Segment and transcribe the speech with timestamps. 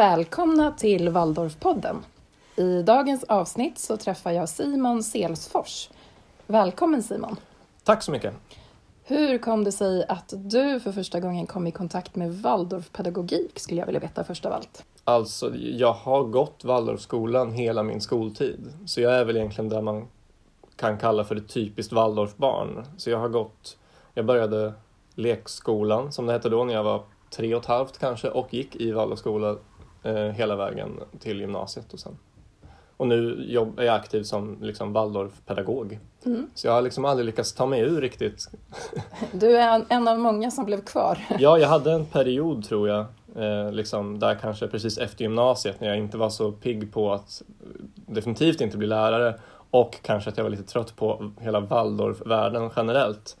[0.00, 1.96] Välkomna till Waldorfpodden.
[2.56, 5.90] I dagens avsnitt så träffar jag Simon Selsfors.
[6.46, 7.36] Välkommen Simon!
[7.84, 8.34] Tack så mycket!
[9.04, 13.80] Hur kom det sig att du för första gången kom i kontakt med Waldorfpedagogik skulle
[13.80, 14.84] jag vilja veta först av allt?
[15.04, 20.08] Alltså, jag har gått Waldorfskolan hela min skoltid, så jag är väl egentligen där man
[20.76, 22.84] kan kalla för ett typiskt Waldorfbarn.
[22.96, 23.76] Så jag har gått,
[24.14, 24.72] jag började
[25.14, 28.76] lekskolan som det hette då när jag var tre och ett halvt kanske och gick
[28.76, 29.56] i Waldorfskola
[30.34, 32.18] hela vägen till gymnasiet och sen.
[33.00, 33.46] Och nu
[33.78, 35.98] är jag aktiv som liksom Waldorfpedagog.
[36.26, 36.50] Mm.
[36.54, 38.48] Så jag har liksom aldrig lyckats ta mig ur riktigt.
[39.32, 41.18] Du är en av många som blev kvar.
[41.38, 45.88] ja, jag hade en period tror jag, eh, liksom där kanske precis efter gymnasiet när
[45.88, 47.42] jag inte var så pigg på att
[47.94, 49.34] definitivt inte bli lärare
[49.70, 53.36] och kanske att jag var lite trött på hela Waldorfvärlden generellt.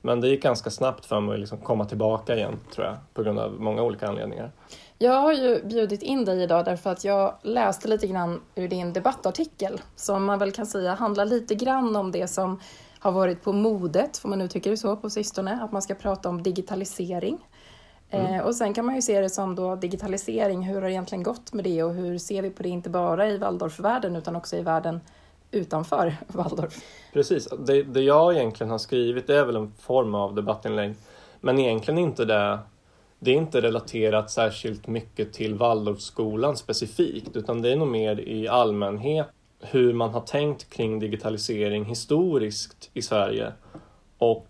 [0.00, 3.22] Men det gick ganska snabbt för mig att liksom komma tillbaka igen, tror jag, på
[3.22, 4.50] grund av många olika anledningar.
[4.98, 8.92] Jag har ju bjudit in dig idag därför att jag läste lite grann ur din
[8.92, 12.60] debattartikel som man väl kan säga handlar lite grann om det som
[12.98, 16.28] har varit på modet, får man uttrycka det så, på sistone, att man ska prata
[16.28, 17.38] om digitalisering.
[18.10, 18.34] Mm.
[18.34, 21.22] Eh, och sen kan man ju se det som då digitalisering, hur har det egentligen
[21.22, 24.56] gått med det och hur ser vi på det inte bara i Waldorfvärlden utan också
[24.56, 25.00] i världen
[25.50, 26.80] utanför Waldorf.
[27.12, 30.94] Precis, det, det jag egentligen har skrivit är väl en form av debattinlägg.
[31.40, 32.58] Men egentligen inte det,
[33.24, 38.48] det är inte relaterat särskilt mycket till Waldorfskolan specifikt utan det är nog mer i
[38.48, 39.26] allmänhet
[39.60, 43.52] hur man har tänkt kring digitalisering historiskt i Sverige
[44.18, 44.48] och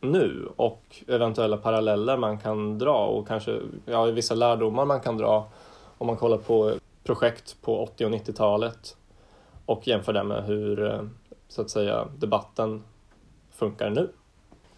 [0.00, 5.48] nu och eventuella paralleller man kan dra och kanske ja, vissa lärdomar man kan dra
[5.98, 8.96] om man kollar på projekt på 80 och 90-talet
[9.66, 11.02] och jämför det med hur eh,
[11.48, 12.82] så att säga debatten
[13.50, 14.08] funkar nu.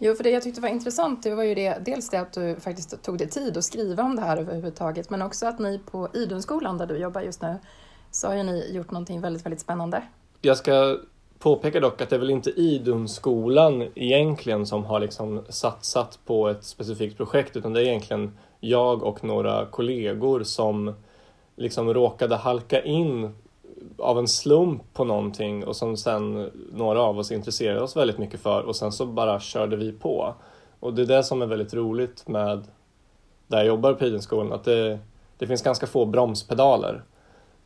[0.02, 2.56] Jo, för det jag tyckte var intressant det var ju det, dels det att du
[2.60, 6.08] faktiskt tog dig tid att skriva om det här överhuvudtaget, men också att ni på
[6.14, 7.56] Idunskolan där du jobbar just nu,
[8.10, 10.02] så har ju ni gjort någonting väldigt, väldigt spännande.
[10.40, 10.98] Jag ska
[11.38, 16.64] påpeka dock att det är väl inte Idunskolan egentligen som har liksom satsat på ett
[16.64, 20.94] specifikt projekt, utan det är egentligen jag och några kollegor som
[21.56, 23.34] liksom råkade halka in
[23.98, 28.40] av en slump på någonting och som sen några av oss intresserade oss väldigt mycket
[28.40, 30.34] för och sen så bara körde vi på.
[30.80, 32.64] Och det är det som är väldigt roligt med
[33.46, 34.98] där jag jobbar på Idenskolan, att det,
[35.38, 37.02] det finns ganska få bromspedaler.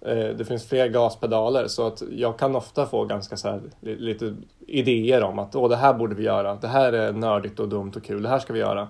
[0.00, 4.34] Eh, det finns fler gaspedaler så att jag kan ofta få ganska så här, lite
[4.66, 7.93] idéer om att Åh, det här borde vi göra, det här är nördigt och dumt
[7.97, 8.88] och kul, det här ska vi göra.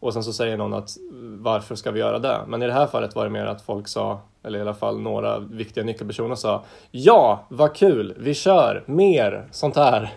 [0.00, 0.96] Och sen så säger någon att
[1.38, 2.40] varför ska vi göra det?
[2.46, 5.00] Men i det här fallet var det mer att folk sa, eller i alla fall
[5.00, 10.12] några viktiga nyckelpersoner sa Ja, vad kul, vi kör, mer sånt här.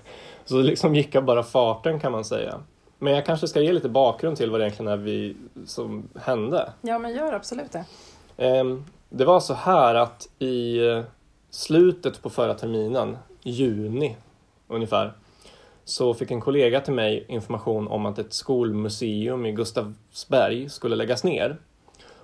[0.45, 2.59] Så liksom gick av bara farten kan man säga.
[3.00, 5.35] Men jag kanske ska ge lite bakgrund till vad det egentligen är vi,
[5.66, 6.69] som hände.
[6.81, 7.85] Ja, men gör absolut det.
[8.38, 11.03] Ehm, det var så här att i eh,
[11.50, 14.18] slutet på förra terminen, juni
[14.68, 15.13] ungefär,
[15.89, 21.23] så fick en kollega till mig information om att ett skolmuseum i Gustavsberg skulle läggas
[21.23, 21.57] ner.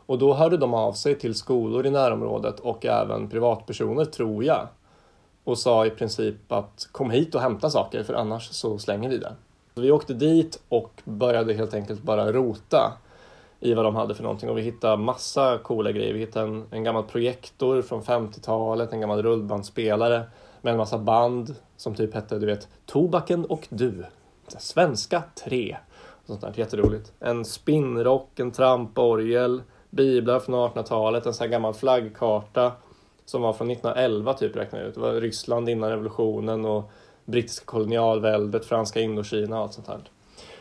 [0.06, 4.68] Och då hörde de av sig till skolor i närområdet och även privatpersoner, tror jag,
[5.44, 9.18] och sa i princip att kom hit och hämta saker för annars så slänger vi
[9.18, 9.34] det.
[9.76, 12.94] Vi åkte dit och började helt enkelt bara rota
[13.60, 16.14] i vad de hade för någonting och vi hittade massa coola grejer.
[16.14, 20.24] Vi hittade en, en gammal projektor från 50-talet, en gammal rullbandspelare
[20.62, 24.06] med en massa band som typ hette, du vet, Tobaken och du.
[24.48, 25.78] Svenska 3.
[26.26, 27.14] Sånt där, jätteroligt.
[27.20, 32.72] En spinnrock, en tramporgel, biblar från 1800-talet, en sån här gammal flaggkarta
[33.26, 34.96] som var från 1911 typ räknar jag ut.
[34.96, 36.92] Det var Ryssland innan revolutionen och
[37.26, 40.00] brittiska kolonialväldet, franska Indokina och allt sånt här.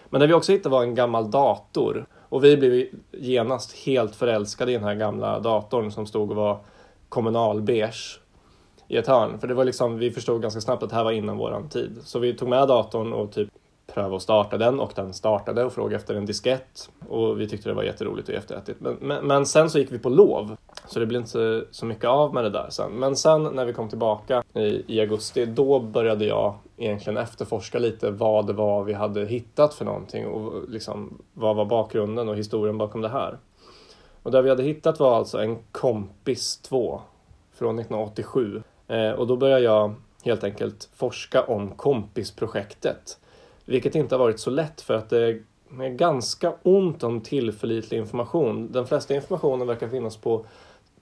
[0.08, 4.72] Men det vi också hittade var en gammal dator och vi blev genast helt förälskade
[4.72, 6.58] i den här gamla datorn som stod och var
[7.08, 8.20] kommunalbeige
[8.94, 9.38] i ett hörn.
[9.38, 11.98] För det var liksom, vi förstod ganska snabbt att det här var innan våran tid.
[12.04, 13.48] Så vi tog med datorn och typ
[13.86, 16.90] prövade att starta den och den startade och frågade efter en diskett.
[17.08, 18.80] Och vi tyckte det var jätteroligt och jätteättigt.
[18.80, 20.56] Men, men, men, sen så gick vi på lov.
[20.86, 22.92] Så det blev inte så mycket av med det där sen.
[22.92, 28.10] Men sen när vi kom tillbaka i, i augusti, då började jag egentligen efterforska lite
[28.10, 32.78] vad det var vi hade hittat för någonting och liksom vad var bakgrunden och historien
[32.78, 33.38] bakom det här.
[34.22, 37.00] Och det vi hade hittat var alltså en Kompis 2
[37.54, 39.94] från 1987 Eh, och då började jag
[40.24, 43.18] helt enkelt forska om kompisprojektet.
[43.64, 45.42] Vilket inte har varit så lätt för att det är
[45.88, 48.72] ganska ont om tillförlitlig information.
[48.72, 50.46] Den flesta informationen verkar finnas på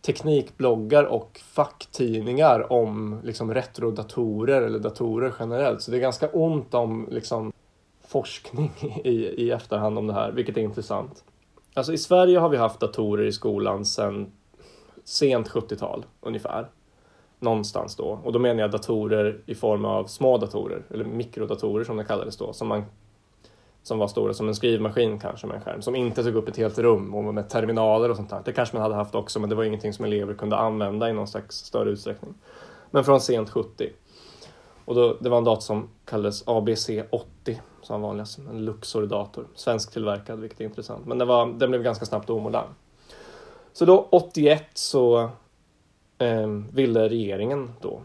[0.00, 5.82] teknikbloggar och facktidningar om liksom retrodatorer eller datorer generellt.
[5.82, 7.52] Så det är ganska ont om liksom,
[8.06, 8.72] forskning
[9.04, 11.24] i, i efterhand om det här, vilket är intressant.
[11.74, 14.32] Alltså i Sverige har vi haft datorer i skolan sedan
[15.04, 16.68] sent 70-tal ungefär.
[17.42, 18.20] Någonstans då.
[18.24, 22.36] Och då menar jag datorer i form av små datorer, eller mikrodatorer som det kallades
[22.36, 22.84] då, som, man,
[23.82, 26.56] som var stora som en skrivmaskin kanske med en skärm, som inte tog upp ett
[26.56, 28.42] helt rum och med terminaler och sånt där.
[28.44, 31.12] Det kanske man hade haft också, men det var ingenting som elever kunde använda i
[31.12, 32.34] någon slags större utsträckning.
[32.90, 33.90] Men från sent 70.
[34.84, 39.46] Och då, det var en dator som kallades ABC80 som var vanligast, en Luxor-dator.
[39.54, 41.06] Svensktillverkad, vilket är intressant.
[41.06, 42.68] Men den, var, den blev ganska snabbt omodern.
[43.72, 45.30] Så då 81 så
[46.72, 48.00] ville regeringen då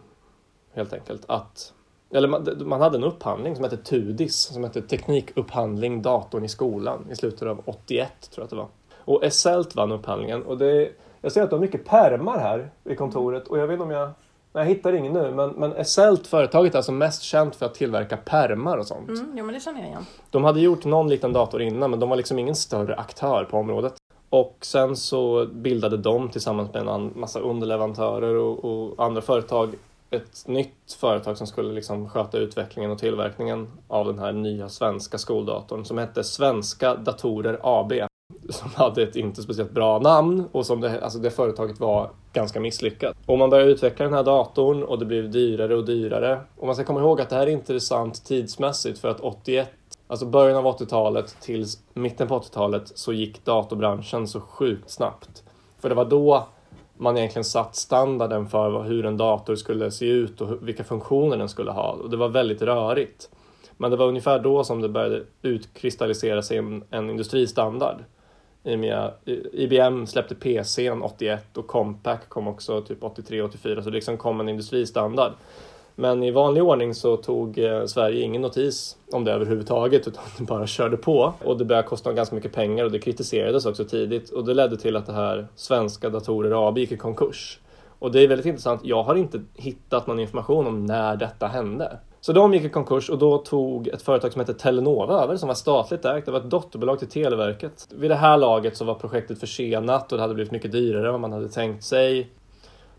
[0.74, 1.74] helt enkelt att
[2.12, 7.08] eller man, man, hade en upphandling som hette TUDIS, som hette Teknikupphandling datorn i skolan
[7.12, 8.68] i slutet av 81 tror jag att det var.
[8.96, 10.90] Och Esselt vann upphandlingen och det,
[11.22, 13.92] jag ser att du har mycket pärmar här i kontoret och jag vet inte om
[13.92, 14.12] jag
[14.58, 18.18] jag hittar ingen nu, men, men Esselt, företaget är alltså mest känt för att tillverka
[18.18, 19.10] pärmar och sånt.
[19.10, 20.06] Mm, jo, men det känner jag igen.
[20.30, 23.58] De hade gjort någon liten dator innan, men de var liksom ingen större aktör på
[23.58, 23.94] området.
[24.38, 29.76] Och sen så bildade de tillsammans med en massa underleverantörer och, och andra företag
[30.10, 35.18] ett nytt företag som skulle liksom sköta utvecklingen och tillverkningen av den här nya svenska
[35.18, 37.94] skoldatorn som hette Svenska Datorer AB
[38.50, 42.60] som hade ett inte speciellt bra namn och som det, alltså det företaget var ganska
[42.60, 43.18] misslyckat.
[43.26, 46.40] Och man började utveckla den här datorn och det blev dyrare och dyrare.
[46.58, 49.70] Och man ska komma ihåg att det här är intressant tidsmässigt för att 81,
[50.08, 55.44] alltså början av 80-talet till mitten på 80-talet så gick datorbranschen så sjukt snabbt.
[55.80, 56.48] För det var då
[56.98, 61.50] man egentligen satt standarden för hur en dator skulle se ut och vilka funktioner den
[61.50, 61.92] skulle ha.
[61.92, 63.30] Och det var väldigt rörigt.
[63.78, 68.04] Men det var ungefär då som det började utkristallisera sig en, en industristandard.
[69.54, 74.50] IBM släppte PC 81 och Compaq kom också typ 83-84 så det liksom kom en
[74.50, 75.32] industristandard.
[76.00, 80.44] Men i vanlig ordning så tog eh, Sverige ingen notis om det överhuvudtaget utan det
[80.44, 81.34] bara körde på.
[81.44, 84.78] Och det började kosta ganska mycket pengar och det kritiserades också tidigt och det ledde
[84.78, 87.60] till att det här Svenska Datorer AB gick i konkurs.
[88.00, 91.98] Och det är väldigt intressant, jag har inte hittat någon information om när detta hände.
[92.22, 95.48] Så de gick i konkurs och då tog ett företag som hette Telenova över som
[95.48, 96.26] var statligt ägt.
[96.26, 97.88] Det var ett dotterbolag till Televerket.
[97.96, 101.12] Vid det här laget så var projektet försenat och det hade blivit mycket dyrare än
[101.12, 102.30] vad man hade tänkt sig.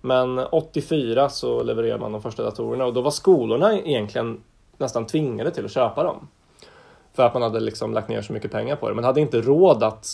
[0.00, 4.43] Men 84 så levererade man de första datorerna och då var skolorna egentligen
[4.77, 6.29] nästan tvingade till att köpa dem.
[7.12, 8.95] För att man hade liksom lagt ner så mycket pengar på det.
[8.95, 10.06] Man hade inte råd att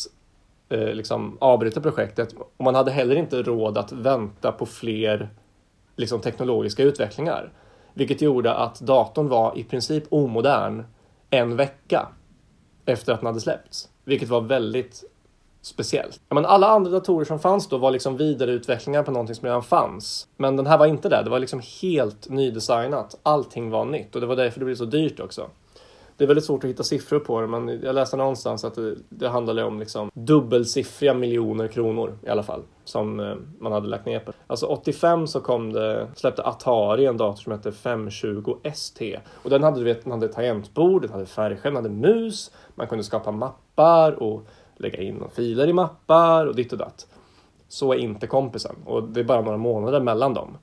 [0.69, 5.29] eh, liksom avbryta projektet och man hade heller inte råd att vänta på fler
[5.97, 7.53] liksom, teknologiska utvecklingar.
[7.95, 10.85] Vilket gjorde att datorn var i princip omodern
[11.31, 12.09] en vecka
[12.85, 13.89] efter att den hade släppts.
[14.05, 15.05] Vilket var väldigt
[15.65, 16.21] speciellt.
[16.31, 20.29] Men alla andra datorer som fanns då var liksom vidareutvecklingar på någonting som redan fanns.
[20.37, 21.23] Men den här var inte det.
[21.23, 23.19] Det var liksom helt nydesignat.
[23.23, 25.51] Allting var nytt och det var därför det blev så dyrt också
[26.17, 28.95] det är väldigt svårt att hitta siffror på det, men jag läste någonstans att det,
[29.09, 34.07] det handlade om liksom dubbelsiffriga miljoner kronor i alla fall som eh, man hade lagt
[34.07, 34.33] ner på.
[34.47, 39.63] Alltså 85 så kom det, släppte Atari en dator som hette 520 ST och den
[39.63, 43.31] hade, du vet, den hade tangentbord, den hade färgskärm, den hade mus, man kunde skapa
[43.31, 44.47] mappar och
[44.85, 47.07] lägga in filer i mappar och ditt och datt.
[47.69, 50.57] Så är inte kompisen och det är bara några månader mellan dem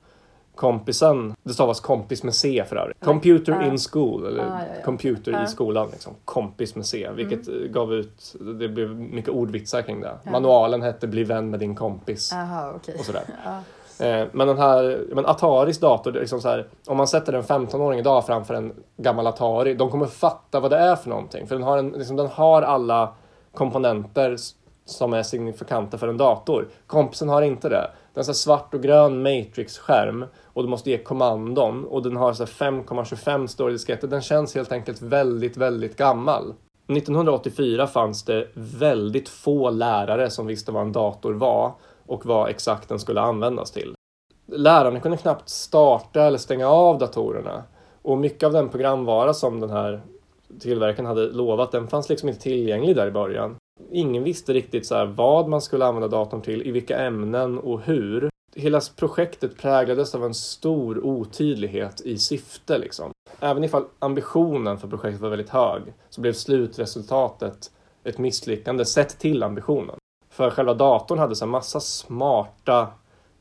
[0.62, 2.98] kompisen, det stavas kompis med C för övrigt.
[3.00, 4.84] Computer in school, eller ja, ja.
[4.86, 5.90] computer i skolan.
[5.92, 6.13] Liksom.
[6.25, 7.72] Kompis med C, vilket mm.
[7.72, 10.18] gav ut, det blev mycket ordvitsar kring det.
[10.32, 12.34] Manualen hette Bli vän med din kompis.
[12.34, 12.96] Aha, okay.
[12.96, 13.24] Och sådär.
[14.00, 18.00] Eh, men den här, men Ataris dator, liksom så här, om man sätter en 15-åring
[18.00, 21.48] idag framför en gammal Atari, de kommer fatta vad det är för någonting.
[21.48, 23.13] För den har, en, liksom, den har alla
[23.53, 24.38] komponenter
[24.86, 26.67] som är signifikanta för en dator.
[26.88, 27.91] Kompisen har inte det.
[28.13, 33.48] Den har svart och grön matrix-skärm och du måste ge kommandon och den har 5,25
[33.48, 34.08] stora disketter.
[34.08, 36.53] Den känns helt enkelt väldigt, väldigt gammal.
[36.88, 41.74] 1984 fanns det väldigt få lärare som visste vad en dator var
[42.08, 43.93] och vad exakt den skulle användas till.
[44.48, 47.63] Lärarna kunde knappt starta eller stänga av datorerna
[48.01, 50.01] och mycket av den programvara som den här
[50.60, 53.55] tillverkaren hade lovat, den fanns liksom inte tillgänglig där i början.
[53.91, 58.29] Ingen visste riktigt så vad man skulle använda datorn till, i vilka ämnen och hur.
[58.55, 62.77] Hela projektet präglades av en stor otydlighet i syfte.
[62.77, 63.12] Liksom.
[63.39, 67.72] Även ifall ambitionen för projektet var väldigt hög så blev slutresultatet
[68.03, 69.96] ett misslyckande sett till ambitionen.
[70.29, 72.88] För själva datorn hade så massa smarta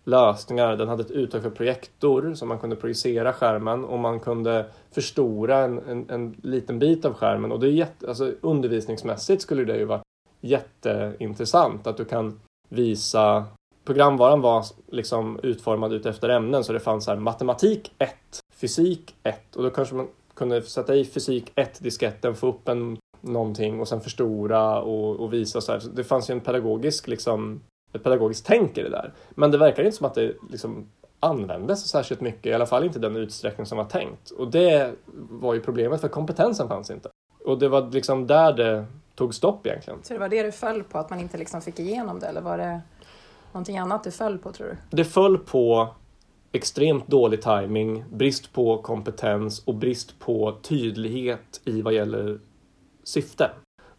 [0.05, 0.77] lösningar.
[0.77, 5.59] Den hade ett uttag för projektor som man kunde projicera skärmen och man kunde förstora
[5.59, 7.53] en, en, en liten bit av skärmen.
[7.53, 10.03] Och det är jätte, alltså, undervisningsmässigt skulle det ju vara
[10.41, 13.47] jätteintressant att du kan visa
[13.85, 18.11] Programvaran var liksom utformad utefter ämnen så det fanns här matematik 1,
[18.55, 23.81] fysik 1 och då kanske man kunde sätta i fysik 1-disketten, få upp en någonting
[23.81, 25.81] och sen förstora och, och visa så här.
[25.81, 27.61] Så det fanns ju en pedagogisk liksom
[27.99, 29.13] pedagogiskt tänk i det där.
[29.31, 30.87] Men det verkar inte som att det liksom
[31.21, 34.31] användes särskilt mycket, i alla fall inte den utsträckning som var tänkt.
[34.31, 34.95] Och det
[35.31, 37.09] var ju problemet, för kompetensen fanns inte.
[37.45, 39.99] Och det var liksom där det tog stopp egentligen.
[40.03, 42.41] Så det var det du föll på, att man inte liksom fick igenom det, eller
[42.41, 42.81] var det
[43.53, 44.97] någonting annat du föll på tror du?
[44.97, 45.89] Det föll på
[46.53, 52.39] extremt dålig timing, brist på kompetens och brist på tydlighet i vad gäller
[53.05, 53.51] syfte.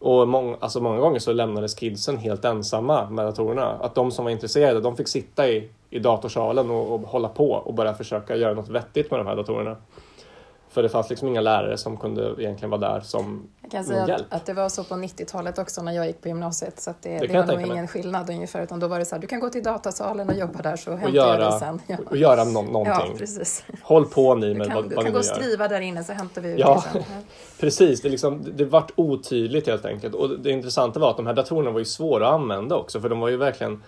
[0.02, 3.66] Och mång, alltså många gånger så lämnades kidsen helt ensamma med datorerna.
[3.66, 7.50] Att de som var intresserade, de fick sitta i, i datorsalen och, och hålla på
[7.52, 9.76] och bara försöka göra något vettigt med de här datorerna.
[10.72, 14.08] För det fanns liksom inga lärare som kunde egentligen vara där som Jag kan säga
[14.08, 14.26] hjälp.
[14.30, 16.80] att, att det var så på 90-talet också när jag gick på gymnasiet.
[16.80, 18.62] Så att det, Det det, var nog ingen skillnad ungefär.
[18.62, 20.92] Utan då var det så här, du kan gå till datasalen och jobba där så
[20.92, 21.80] och hämtar jag dig sen.
[21.86, 21.96] Ja.
[22.10, 23.16] och göra Ja, någonting.
[23.18, 23.64] precis.
[23.82, 25.80] Håll på ni Du med kan, vad, du vad kan ni gå och skriva där
[25.80, 26.74] inne så hämtar vi ut Ja.
[26.74, 27.02] dig sen.
[27.08, 27.16] Ja.
[27.60, 30.14] Precis, det, liksom, det vart otydligt helt enkelt.
[30.14, 33.08] Och det intressanta var att de här datorerna var ju svåra att använda också för
[33.08, 33.82] de var ju verkligen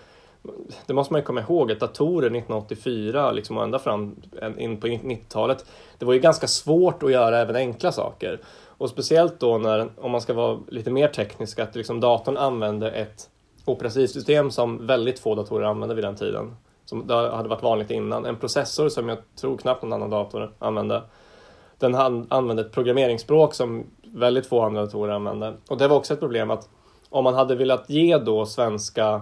[0.85, 4.15] det måste man ju komma ihåg att datorer 1984 liksom och ända fram
[4.57, 5.65] in på 90-talet
[5.99, 8.39] det var ju ganska svårt att göra även enkla saker.
[8.77, 12.91] Och speciellt då när, om man ska vara lite mer teknisk, att liksom datorn använde
[12.91, 13.29] ett
[13.65, 16.55] operativsystem som väldigt få datorer använde vid den tiden.
[16.85, 18.25] Som det hade varit vanligt innan.
[18.25, 21.01] En processor som jag tror knappt någon annan dator använde.
[21.79, 21.95] Den
[22.29, 25.53] använde ett programmeringsspråk som väldigt få andra datorer använde.
[25.69, 26.69] Och det var också ett problem att
[27.09, 29.21] om man hade velat ge då svenska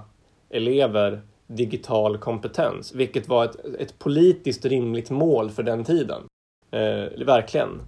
[0.50, 6.22] elever digital kompetens, vilket var ett, ett politiskt rimligt mål för den tiden.
[6.72, 7.82] Eh, verkligen.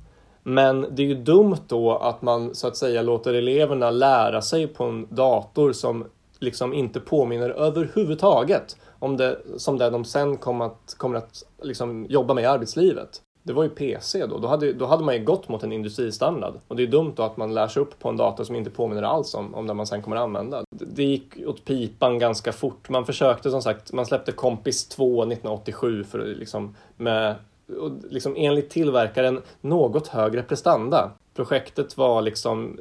[0.44, 4.68] Men det är ju dumt då att man så att säga låter eleverna lära sig
[4.68, 6.06] på en dator som
[6.40, 12.06] liksom inte påminner överhuvudtaget om det som det de sen kommer att, kommer att liksom
[12.10, 13.22] jobba med i arbetslivet.
[13.46, 14.38] Det var ju PC då.
[14.38, 16.54] Då hade, då hade man ju gått mot en industristandard.
[16.68, 18.70] Och det är dumt då att man lär sig upp på en dator som inte
[18.70, 20.64] påminner alls om, om den man sen kommer att använda.
[20.70, 22.90] Det, det gick åt pipan ganska fort.
[22.90, 27.36] Man försökte som sagt, man släppte Kompis 2 1987 för att liksom med
[27.80, 31.12] och liksom enligt tillverkaren något högre prestanda.
[31.36, 32.80] Projektet var liksom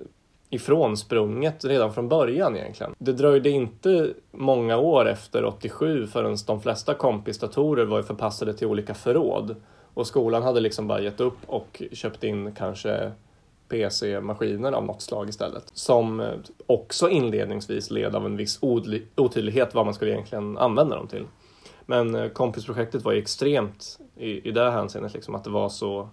[0.51, 2.95] ifrånsprunget redan från början egentligen.
[2.99, 8.95] Det dröjde inte många år efter 87 förrän de flesta kompisdatorer var förpassade till olika
[8.95, 9.57] förråd.
[9.95, 13.13] Och skolan hade liksom bara gett upp och köpt in kanske
[13.69, 15.65] PC-maskiner av något slag istället.
[15.73, 16.33] Som eh,
[16.67, 18.59] också inledningsvis led av en viss
[19.17, 21.27] otydlighet vad man skulle egentligen använda dem till.
[21.87, 25.69] Men eh, kompisprojektet var ju extremt i, i det här hänseendet, liksom, att det var
[25.69, 26.09] så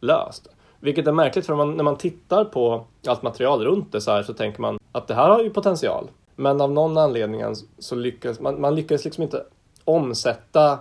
[0.00, 0.48] löst.
[0.80, 4.22] Vilket är märkligt för man, när man tittar på allt material runt det så här
[4.22, 6.10] så tänker man att det här har ju potential.
[6.36, 7.42] Men av någon anledning
[7.78, 9.44] så lyckas man, man lyckades liksom inte
[9.84, 10.78] omsätta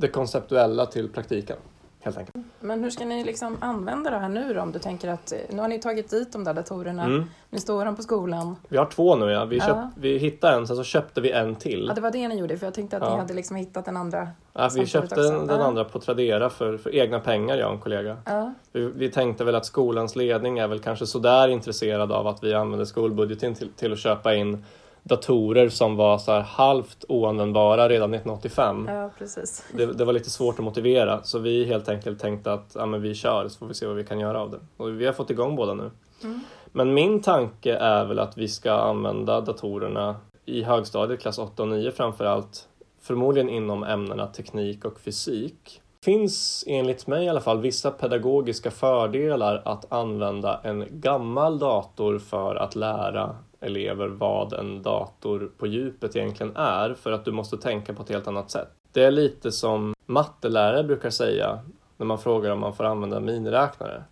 [0.00, 1.56] det konceptuella till praktiken.
[2.02, 2.46] Helt enkelt.
[2.60, 4.60] Men hur ska ni liksom använda det här nu då?
[4.60, 7.24] Om du tänker att eh, nu har ni tagit dit de där datorerna, Mm.
[7.50, 8.56] nu står de på skolan.
[8.68, 9.44] Vi har två nu ja.
[9.44, 9.66] Vi, Ja.
[9.66, 11.84] köp, vi hittade en, sen så köpte vi en till.
[11.88, 13.10] Ja, det var det ni gjorde, för jag tänkte att Ja.
[13.14, 14.28] ni hade liksom hittat den andra.
[14.52, 15.30] Ja, vi köpte också.
[15.32, 15.64] den, den Ja.
[15.66, 18.16] andra på Tradera för, för egna pengar, jag och en kollega.
[18.24, 18.52] Ja.
[18.72, 22.54] Vi, vi tänkte väl att skolans ledning är väl kanske sådär intresserad av att vi
[22.54, 24.64] använder skolbudgeten till, till att köpa in
[25.02, 28.86] datorer som var så här halvt oanvändbara redan 1985.
[28.88, 29.64] ja, precis.
[29.76, 33.02] Det, det var lite svårt att motivera så vi helt enkelt tänkte att ja, men
[33.02, 34.58] vi kör så får vi se vad vi kan göra av det.
[34.76, 35.90] Och vi har fått igång båda nu.
[36.22, 36.40] Mm.
[36.72, 41.68] Men min tanke är väl att vi ska använda datorerna i högstadiet, klass 8 och
[41.68, 42.68] 9 framför allt,
[43.00, 45.80] förmodligen inom ämnena teknik och fysik.
[46.00, 52.18] Det finns enligt mig i alla fall vissa pedagogiska fördelar att använda en gammal dator
[52.18, 57.56] för att lära elever vad en dator på djupet egentligen är för att du måste
[57.56, 58.68] tänka på ett helt annat sätt.
[58.92, 61.58] Det är lite som mattelärare brukar säga
[61.96, 64.04] när man frågar om man får använda miniräknare.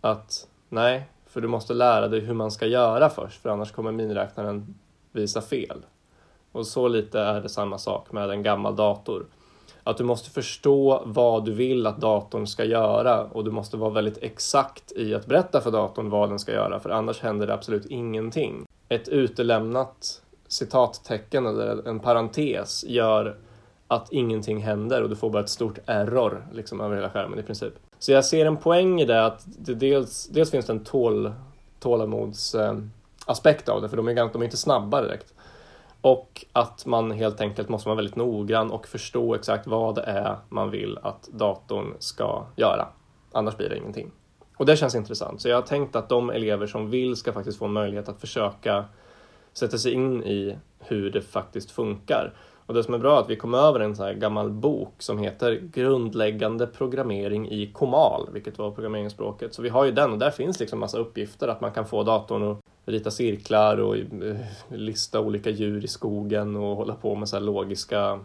[0.00, 3.92] Att nej, för du måste lära dig hur man ska göra först för annars kommer
[3.92, 4.74] miniräknaren
[5.12, 5.84] visa fel.
[6.52, 9.26] Och så lite är det samma sak med en gammal dator.
[9.84, 13.90] Att du måste förstå vad du vill att datorn ska göra och du måste vara
[13.90, 17.54] väldigt exakt i att berätta för datorn vad den ska göra för annars händer det
[17.54, 18.66] absolut ingenting.
[18.88, 23.36] Ett utelämnat citattecken eller en parentes gör
[23.88, 27.42] att ingenting händer och du får bara ett stort error liksom över hela skärmen i
[27.42, 27.72] princip.
[27.98, 31.32] Så jag ser en poäng i det att det dels, dels finns det en tål,
[31.80, 35.34] tålamodsaspekt eh, av det för de är, de är inte snabba direkt.
[36.02, 40.36] Och att man helt enkelt måste vara väldigt noggrann och förstå exakt vad det är
[40.48, 42.88] man vill att datorn ska göra.
[43.32, 44.10] Annars blir det ingenting.
[44.56, 45.40] Och det känns intressant.
[45.40, 48.20] Så jag har tänkt att de elever som vill ska faktiskt få en möjlighet att
[48.20, 48.84] försöka
[49.52, 52.34] sätta sig in i hur det faktiskt funkar.
[52.66, 54.94] Och det som är bra är att vi kom över en sån här gammal bok
[54.98, 59.54] som heter Grundläggande programmering i komal, vilket var programmeringsspråket.
[59.54, 62.02] Så vi har ju den och där finns liksom massa uppgifter att man kan få
[62.02, 64.36] datorn att rita cirklar och eh,
[64.68, 68.20] lista olika djur i skogen och hålla på med så här logiska,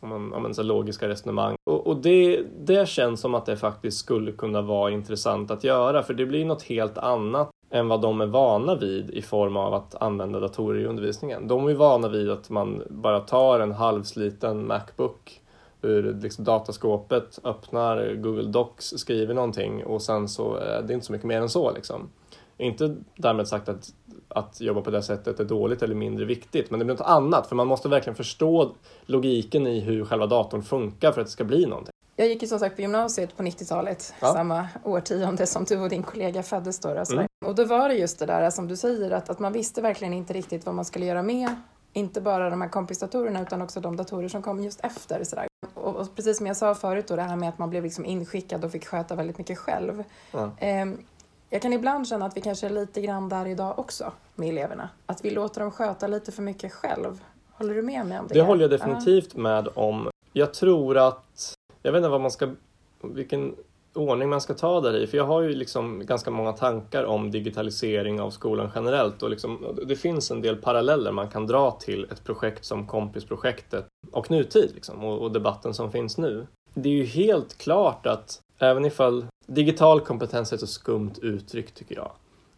[0.00, 1.56] ja, men så logiska resonemang.
[1.64, 6.02] Och, och det, det känns som att det faktiskt skulle kunna vara intressant att göra
[6.02, 9.74] för det blir något helt annat än vad de är vana vid i form av
[9.74, 11.48] att använda datorer i undervisningen.
[11.48, 15.40] De är vana vid att man bara tar en halvsliten Macbook
[15.82, 21.06] ur liksom dataskåpet, öppnar Google Docs, skriver någonting och sen så eh, är det inte
[21.06, 21.72] så mycket mer än så.
[21.72, 22.10] Liksom.
[22.58, 23.88] Inte därmed sagt att,
[24.28, 27.46] att jobba på det sättet är dåligt eller mindre viktigt, men det blir något annat
[27.46, 28.74] för man måste verkligen förstå
[29.06, 31.92] logiken i hur själva datorn funkar för att det ska bli någonting.
[32.16, 34.32] Jag gick ju som sagt på gymnasiet på 90-talet, ja.
[34.32, 36.88] samma årtionde som du och din kollega föddes då.
[36.88, 37.14] Alltså.
[37.14, 37.26] Mm.
[37.46, 40.12] Och då var det just det där som du säger, att, att man visste verkligen
[40.12, 41.48] inte riktigt vad man skulle göra med
[41.96, 45.24] inte bara de här kompisdatorerna utan också de datorer som kom just efter.
[45.24, 45.46] Sådär.
[45.74, 48.04] Och, och, precis som jag sa förut då, det här med att man blev liksom
[48.04, 50.04] inskickad och fick sköta väldigt mycket själv.
[50.32, 50.92] Mm.
[50.92, 50.98] Eh,
[51.50, 54.88] jag kan ibland känna att vi kanske är lite grann där idag också med eleverna.
[55.06, 57.20] Att vi låter dem sköta lite för mycket själv.
[57.52, 58.34] Håller du med mig om det?
[58.34, 59.40] Det håller jag definitivt uh.
[59.40, 60.10] med om.
[60.32, 62.48] Jag tror att, jag vet inte vad man ska,
[63.02, 63.54] vilken
[63.96, 65.06] ordning man ska ta där i.
[65.06, 69.78] För jag har ju liksom ganska många tankar om digitalisering av skolan generellt och liksom,
[69.86, 74.70] det finns en del paralleller man kan dra till ett projekt som Kompisprojektet och nutid
[74.74, 76.46] liksom, och, och debatten som finns nu.
[76.74, 81.74] Det är ju helt klart att även ifall digital kompetens är ett så skumt uttryck
[81.74, 82.10] tycker jag.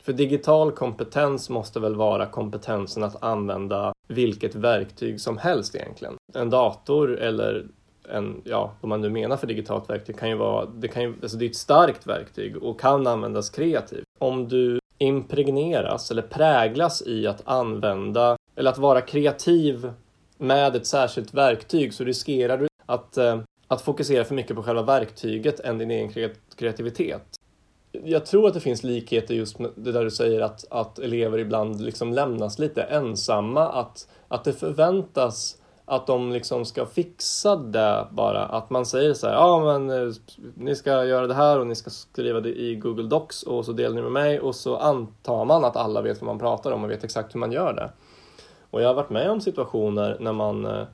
[0.02, 6.14] För digital kompetens måste väl vara kompetensen att använda vilket verktyg som helst egentligen.
[6.34, 7.66] En dator eller
[8.08, 11.14] en, ja, vad man nu menar för digitalt verktyg kan ju vara, det, kan ju,
[11.22, 14.04] alltså det är ett starkt verktyg och kan användas kreativt.
[14.18, 19.92] Om du impregneras eller präglas i att använda eller att vara kreativ
[20.38, 24.82] med ett särskilt verktyg så riskerar du att, eh, att fokusera för mycket på själva
[24.82, 27.22] verktyget än din egen kreativitet.
[27.92, 31.38] Jag tror att det finns likheter just med det där du säger att, att elever
[31.38, 38.06] ibland liksom lämnas lite ensamma, att, att det förväntas att de liksom ska fixa det
[38.10, 38.44] bara.
[38.44, 40.14] Att man säger så här, ja men eh,
[40.54, 43.72] ni ska göra det här och ni ska skriva det i Google Docs och så
[43.72, 46.84] delar ni med mig och så antar man att alla vet vad man pratar om
[46.84, 47.90] och vet exakt hur man gör det.
[48.70, 50.84] Och jag har varit med om situationer när man eh,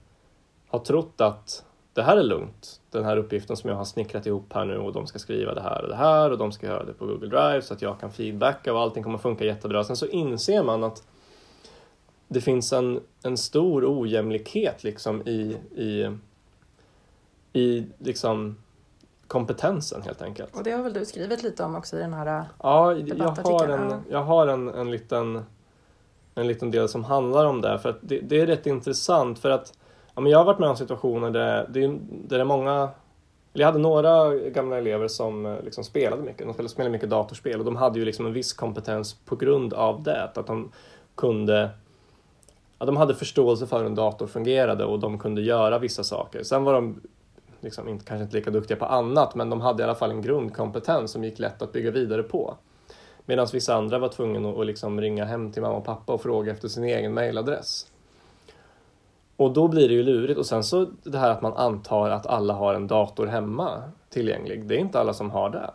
[0.69, 4.53] har trott att det här är lugnt, den här uppgiften som jag har snickrat ihop
[4.53, 6.85] här nu och de ska skriva det här och det här och de ska göra
[6.85, 9.85] det på Google Drive så att jag kan feedbacka och allting kommer funka jättebra.
[9.85, 11.03] Sen så inser man att
[12.29, 16.11] det finns en, en stor ojämlikhet liksom i, i,
[17.53, 18.57] i liksom
[19.27, 20.57] kompetensen helt enkelt.
[20.57, 23.69] Och det har väl du skrivit lite om också i den här Ja, jag har
[23.69, 25.45] en, jag har en, en, liten,
[26.35, 27.79] en liten del som handlar om det.
[27.79, 29.73] För att det, det är rätt intressant för att
[30.15, 32.91] ja, men jag har varit med om situationer där det, där det är många
[33.57, 36.57] jag hade några gamla elever som eh, liksom spelade mycket.
[36.57, 40.03] De spelade mycket datorspel och de hade ju liksom en viss kompetens på grund av
[40.03, 40.23] det.
[40.23, 40.73] Att de
[41.15, 41.71] kunde
[42.79, 46.43] ja, de hade förståelse för hur en dator fungerade och de kunde göra vissa saker.
[46.43, 47.01] Sen var de
[47.61, 50.23] liksom inte, kanske inte lika duktiga på annat, men de hade i alla fall en
[50.23, 52.57] grundkompetens som gick lätt att bygga vidare på.
[53.27, 56.53] Medan vissa andra var tvungna att liksom ringa hem till mamma och pappa och fråga
[56.53, 57.87] efter sin egen mailadress.
[59.37, 60.39] Och då blir det ju lurigt.
[60.39, 64.67] Och sen så det här att man antar att alla har en dator hemma tillgänglig.
[64.67, 65.71] Det är inte alla som har det,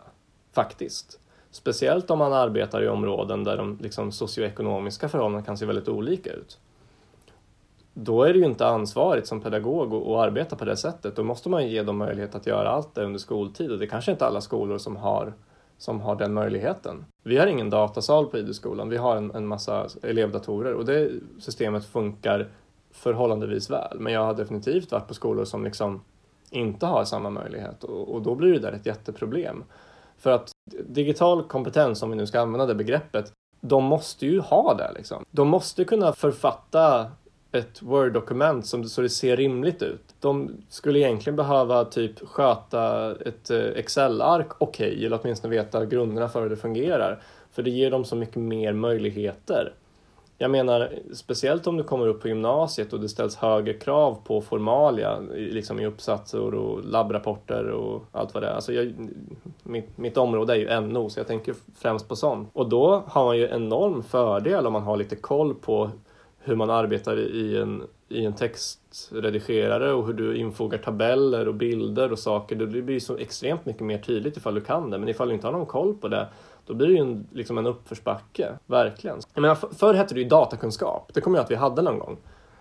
[0.52, 1.20] faktiskt.
[1.50, 6.32] Speciellt om man arbetar i områden där de liksom, socioekonomiska förhållandena kan se väldigt olika
[6.32, 6.58] ut
[7.94, 11.16] då är det ju inte ansvarigt som pedagog att arbeta på det sättet.
[11.16, 13.88] Då måste man ge dem möjlighet att göra allt det under skoltid och det är
[13.88, 15.32] kanske inte alla skolor som har,
[15.78, 17.04] som har den möjligheten.
[17.22, 21.84] Vi har ingen datasal på idrottskolan, vi har en, en massa elevdatorer och det systemet
[21.84, 22.48] funkar
[22.92, 24.00] förhållandevis väl.
[24.00, 26.00] Men jag har definitivt varit på skolor som liksom
[26.50, 29.64] inte har samma möjlighet och, och då blir det där ett jätteproblem.
[30.18, 30.50] För att
[30.88, 34.92] digital kompetens, om vi nu ska använda det begreppet, de måste ju ha det.
[34.94, 35.24] Liksom.
[35.30, 37.10] De måste kunna författa
[37.52, 40.14] ett Word-dokument som, så det ser rimligt ut.
[40.20, 46.28] De skulle egentligen behöva typ sköta ett eh, Excel-ark okej, okay, eller åtminstone veta grunderna
[46.28, 47.22] för hur det fungerar.
[47.52, 49.74] För det ger dem så mycket mer möjligheter.
[50.42, 54.40] Jag menar, speciellt om du kommer upp på gymnasiet och det ställs högre krav på
[54.40, 58.52] formalia, liksom i uppsatser och labbrapporter och allt vad det är.
[58.52, 58.94] Alltså jag,
[59.62, 62.50] mitt, mitt område är ju NO, så jag tänker främst på sånt.
[62.52, 65.90] Och då har man ju enorm fördel om man har lite koll på
[66.38, 72.12] hur man arbetar i en, i en textredigerare och hur du infogar tabeller och bilder
[72.12, 72.56] och saker.
[72.56, 74.98] Det blir så extremt mycket mer tydligt ifall du kan det.
[74.98, 76.28] Men ifall du inte har någon koll på det,
[76.66, 78.58] då blir det ju en, liksom en uppförsbacke.
[78.66, 79.20] Verkligen.
[79.34, 81.10] Jag menar, förr hette det ju datakunskap.
[81.14, 82.16] Det kommer jag att vi hade någon gång.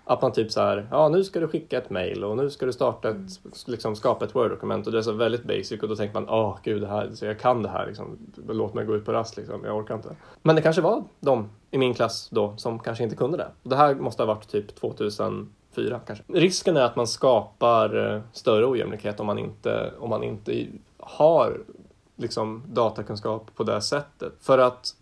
[0.10, 2.66] Att man typ så här, ja nu ska du skicka ett mail och nu ska
[2.66, 5.96] du starta ett, liksom skapa ett Word-dokument och det är så väldigt basic och då
[5.96, 8.18] tänker man, åh gud, det här, så jag kan det här liksom.
[8.48, 10.16] Låt mig gå ut på rast liksom, jag orkar inte.
[10.42, 13.48] Men det kanske var de i min klass då som kanske inte kunde det.
[13.64, 16.24] Det här måste ha varit typ 2004 kanske.
[16.28, 21.62] Risken är att man skapar eh, större ojämlikhet om man inte, om man inte har
[22.20, 24.34] liksom datakunskap på det sättet.
[24.42, 24.96] För att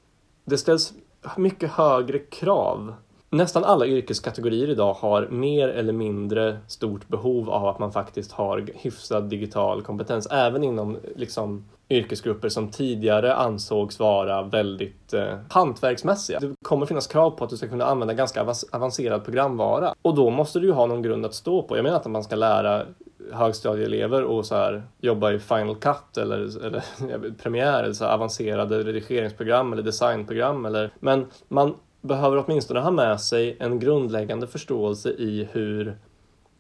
[0.46, 0.94] det ställs
[1.38, 2.94] mycket högre krav
[3.30, 8.66] Nästan alla yrkeskategorier idag har mer eller mindre stort behov av att man faktiskt har
[8.76, 16.40] hyfsad digital kompetens, även inom liksom, yrkesgrupper som tidigare ansågs vara väldigt eh, hantverksmässiga.
[16.40, 20.30] Det kommer finnas krav på att du ska kunna använda ganska avancerad programvara och då
[20.30, 21.78] måste du ju ha någon grund att stå på.
[21.78, 22.86] Jag menar att man ska lära
[23.32, 26.84] högstadieelever och så här, jobba i Final Cut eller, eller
[27.44, 30.66] Premiere, eller så avancerade redigeringsprogram eller designprogram.
[30.66, 35.98] Eller, men man behöver åtminstone ha med sig en grundläggande förståelse i hur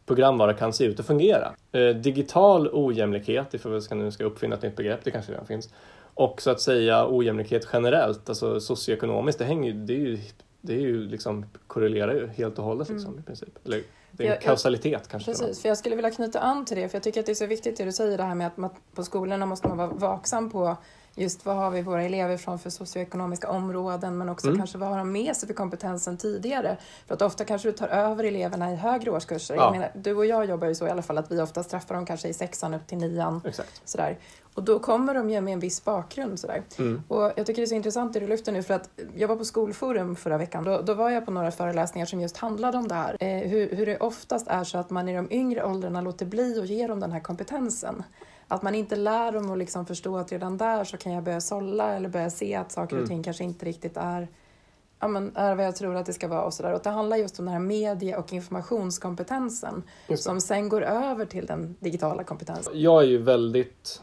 [0.05, 1.53] programvara kan se ut och fungera.
[1.71, 5.45] Eh, digital ojämlikhet, ifall vi ska, nu ska uppfinna ett nytt begrepp, det kanske redan
[5.45, 5.69] finns,
[6.13, 10.19] och så att säga ojämlikhet generellt, alltså socioekonomiskt, det, hänger, det är ju,
[10.61, 13.19] det är ju liksom, korrelerar ju helt och hållet liksom, mm.
[13.19, 13.65] i princip.
[13.65, 15.31] Eller, det är en jag, kausalitet jag, kanske.
[15.31, 17.35] Precis, för jag skulle vilja knyta an till det, för jag tycker att det är
[17.35, 19.87] så viktigt det du säger det här med att man, på skolorna måste man vara
[19.87, 20.77] vaksam på
[21.17, 24.57] just vad har vi våra elever från för socioekonomiska områden men också mm.
[24.57, 26.77] kanske vad har de med sig för kompetensen tidigare.
[27.07, 29.55] För att ofta kanske du tar över eleverna i högre årskurser.
[29.55, 29.71] Ja.
[29.71, 32.05] Menar, du och jag jobbar ju så i alla fall att vi ofta träffar dem
[32.05, 33.41] kanske i sexan upp till nian.
[33.45, 33.81] Exakt.
[33.85, 34.17] Sådär.
[34.53, 36.39] Och då kommer de ju med en viss bakgrund.
[36.39, 36.63] Sådär.
[36.77, 37.01] Mm.
[37.07, 39.35] Och jag tycker det är så intressant det du lyfter nu för att jag var
[39.35, 40.63] på Skolforum förra veckan.
[40.63, 43.17] Då, då var jag på några föreläsningar som just handlade om det här.
[43.19, 46.59] Eh, hur, hur det oftast är så att man i de yngre åldrarna låter bli
[46.59, 48.03] att ge dem den här kompetensen.
[48.47, 51.41] Att man inte lär dem att liksom förstå att redan där så kan jag börja
[51.41, 53.09] sålla eller börja se att saker och mm.
[53.09, 54.27] ting kanske inte riktigt är,
[54.99, 56.73] ja, men, är vad jag tror att det ska vara och sådär.
[56.73, 59.83] Och det handlar just om den här medie och informationskompetensen
[60.15, 62.81] som sen går över till den digitala kompetensen.
[62.81, 64.01] Jag är ju väldigt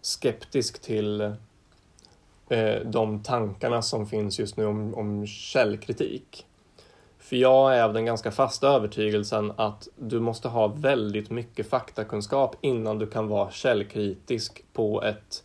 [0.00, 1.20] skeptisk till
[2.48, 6.46] eh, de tankarna som finns just nu om, om källkritik.
[7.28, 12.56] För jag är av den ganska fasta övertygelsen att du måste ha väldigt mycket faktakunskap
[12.60, 15.44] innan du kan vara källkritisk på ett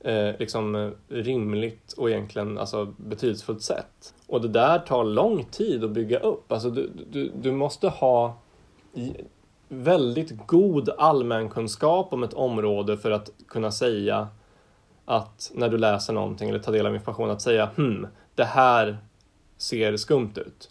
[0.00, 4.14] eh, liksom eh, rimligt och egentligen alltså, betydelsefullt sätt.
[4.26, 6.52] Och det där tar lång tid att bygga upp.
[6.52, 8.36] Alltså, du, du, du måste ha
[9.68, 14.28] väldigt god allmänkunskap om ett område för att kunna säga
[15.04, 18.98] att när du läser någonting eller tar del av information att säga hmm, det här
[19.58, 20.70] ser skumt ut.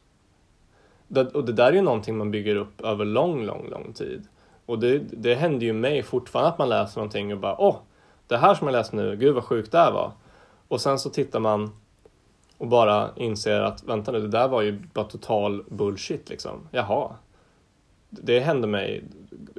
[1.10, 4.28] Det, och det där är ju någonting man bygger upp över lång, lång, lång tid.
[4.66, 7.78] Och det, det händer ju mig fortfarande att man läser någonting och bara åh,
[8.28, 10.12] det här som jag läst nu, gud vad sjukt det här var.
[10.68, 11.72] Och sen så tittar man
[12.58, 16.68] och bara inser att vänta nu, det där var ju bara total bullshit liksom.
[16.72, 17.12] Jaha.
[18.10, 19.04] Det händer mig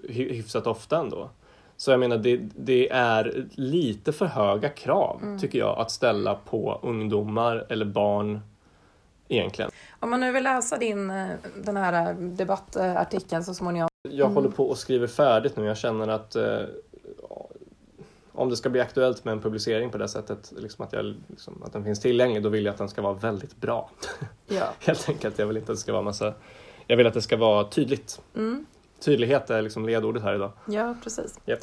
[0.08, 1.30] hyfsat ofta ändå.
[1.76, 5.38] Så jag menar, det, det är lite för höga krav mm.
[5.38, 8.40] tycker jag att ställa på ungdomar eller barn
[9.30, 9.70] egentligen.
[10.00, 11.28] Om man nu vill läsa din, eh,
[11.64, 13.88] den här debattartikeln så småningom.
[14.02, 14.34] Jag mm.
[14.34, 15.64] håller på och skriver färdigt nu.
[15.64, 16.62] Jag känner att eh,
[18.32, 21.62] om det ska bli aktuellt med en publicering på det sättet, liksom att, jag, liksom,
[21.62, 23.90] att den finns tillgänglig, då vill jag att den ska vara väldigt bra.
[24.46, 24.68] Ja.
[24.80, 25.38] Helt enkelt.
[25.38, 26.34] Jag vill inte att det ska vara massa...
[26.86, 28.20] Jag vill att det ska vara tydligt.
[28.36, 28.66] Mm.
[29.00, 30.52] Tydlighet är liksom ledordet här idag.
[30.66, 31.38] Ja, precis.
[31.46, 31.60] Yep.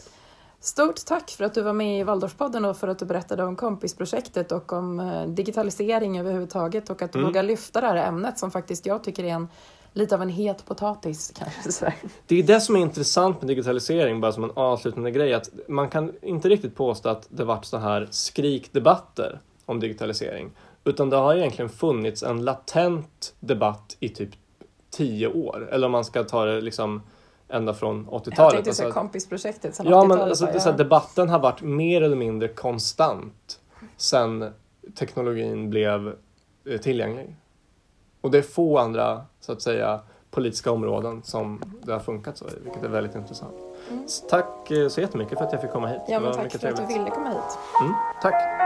[0.59, 3.55] Stort tack för att du var med i Waldorfpodden och för att du berättade om
[3.55, 7.29] kompisprojektet och om eh, digitalisering överhuvudtaget och att du mm.
[7.29, 9.47] vågar lyfta det här ämnet som faktiskt jag tycker är en
[9.93, 11.93] lite av en het potatis kanske.
[12.27, 15.89] Det är det som är intressant med digitalisering, bara som en avslutande grej, att man
[15.89, 20.51] kan inte riktigt påstå att det varit så här skrikdebatter om digitalisering,
[20.83, 24.29] utan det har egentligen funnits en latent debatt i typ
[24.89, 27.01] tio år, eller om man ska ta det liksom
[27.49, 28.37] ända från 80-talet.
[28.37, 30.71] Jag tänkte alltså, kompisprojektet sen ja, men alltså, ja.
[30.71, 33.59] debatten har varit mer eller mindre konstant
[33.97, 34.53] sen
[34.99, 36.15] teknologin blev
[36.69, 37.35] eh, tillgänglig.
[38.21, 39.99] Och det är få andra, så att säga,
[40.31, 43.55] politiska områden som det har funkat så i, vilket är väldigt intressant.
[43.91, 44.07] Mm.
[44.07, 46.01] Så tack eh, så jättemycket för att jag fick komma hit.
[46.07, 46.81] Ja, men tack för trevligt.
[46.81, 47.57] att du ville komma hit.
[47.81, 48.56] Mm, tack.